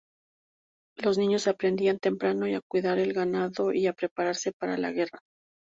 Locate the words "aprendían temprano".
1.47-2.45